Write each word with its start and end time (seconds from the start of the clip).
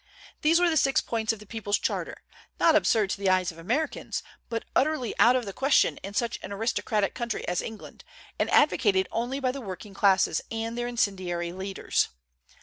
These 0.41 0.59
were 0.59 0.67
the 0.71 0.77
six 0.77 0.99
points 0.99 1.31
of 1.31 1.37
the 1.37 1.45
people's 1.45 1.77
charter, 1.77 2.23
not 2.59 2.75
absurd 2.75 3.11
to 3.11 3.17
the 3.19 3.29
eyes 3.29 3.51
of 3.51 3.59
Americans, 3.59 4.23
but 4.49 4.65
utterly 4.75 5.13
out 5.19 5.35
of 5.35 5.45
the 5.45 5.53
question 5.53 5.97
in 5.97 6.15
such 6.15 6.39
an 6.41 6.51
aristocratic 6.51 7.13
country 7.13 7.47
as 7.47 7.61
England, 7.61 8.03
and 8.39 8.49
advocated 8.49 9.07
only 9.11 9.39
by 9.39 9.51
the 9.51 9.61
working 9.61 9.93
classes 9.93 10.41
and 10.49 10.75
their 10.75 10.87
incendiary 10.87 11.51
leaders. 11.51 12.07